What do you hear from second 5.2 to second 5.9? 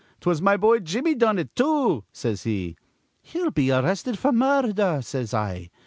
I.